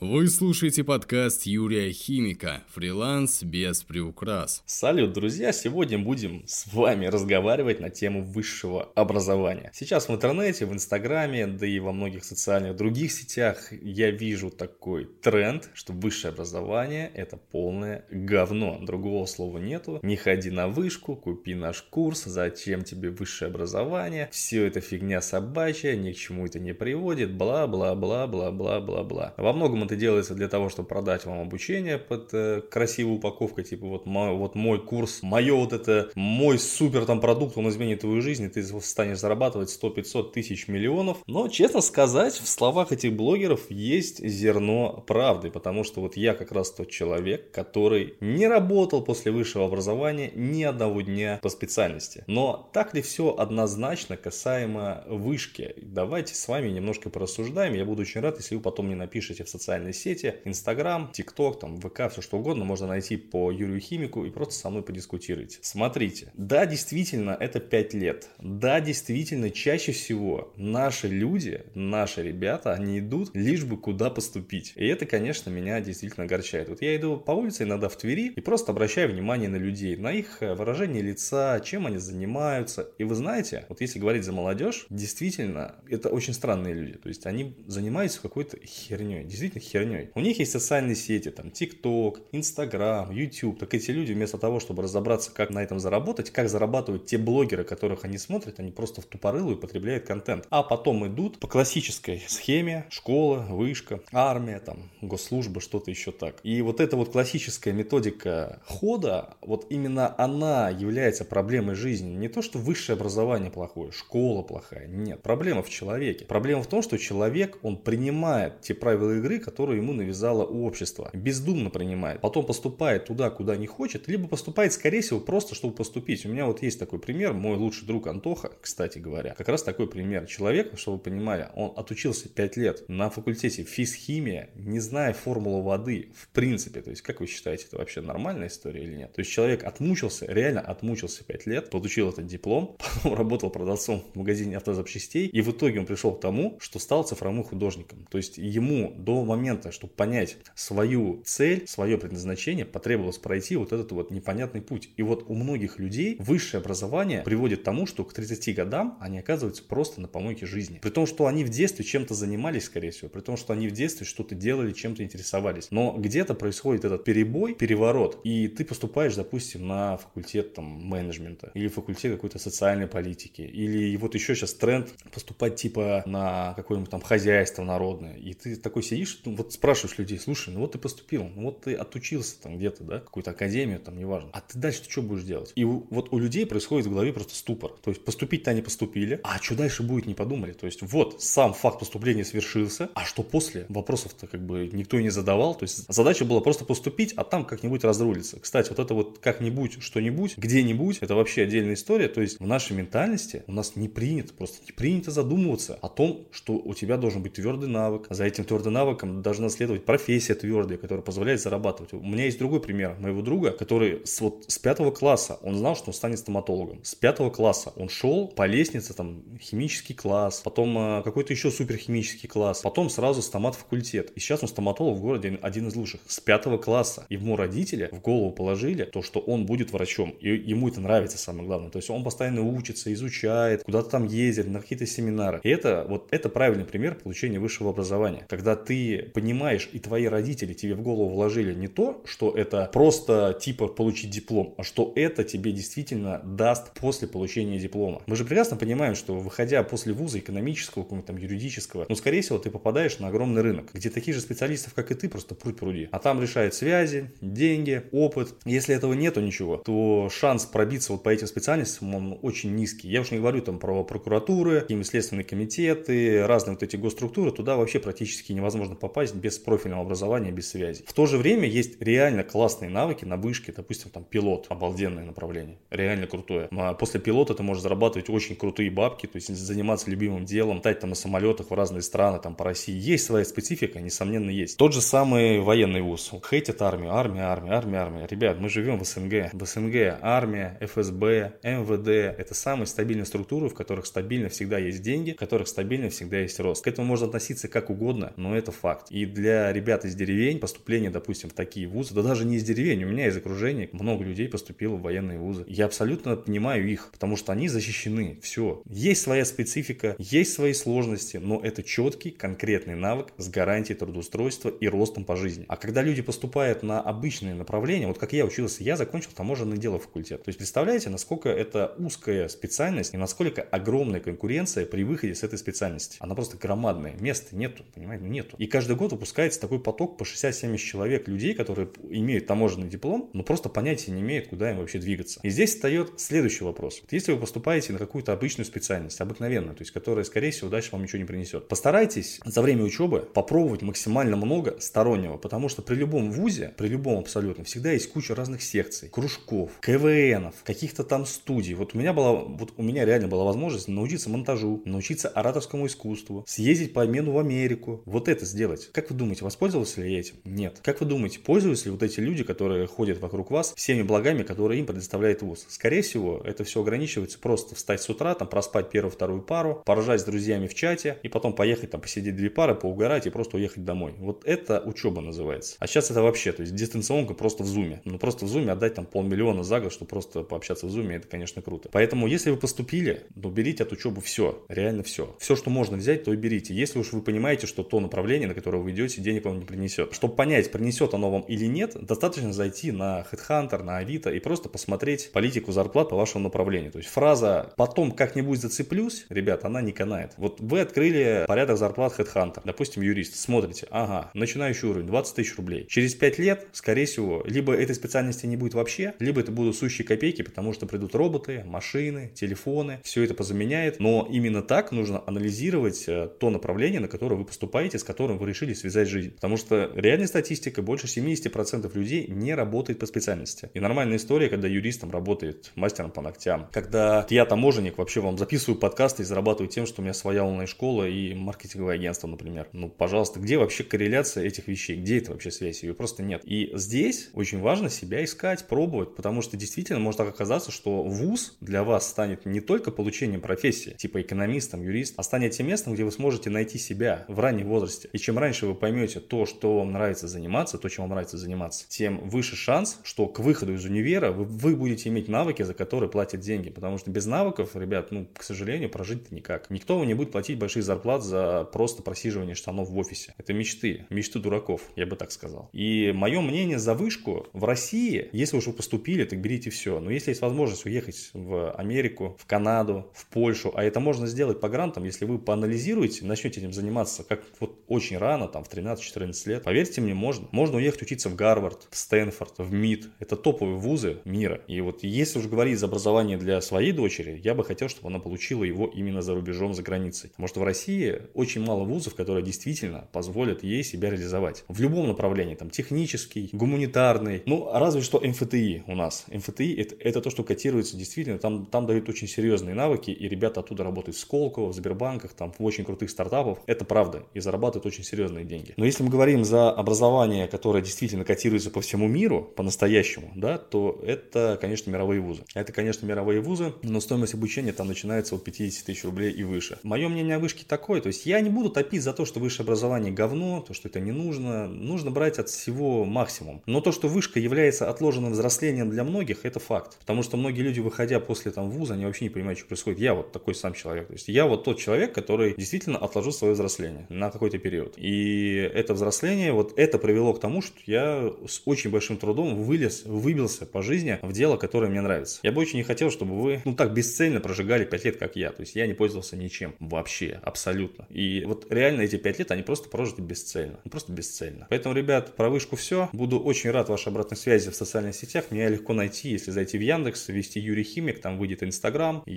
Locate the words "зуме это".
380.70-381.08